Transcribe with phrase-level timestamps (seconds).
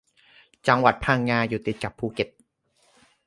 [0.67, 2.29] จังหวัดพังงาอยู่ติดกับภูเก็ต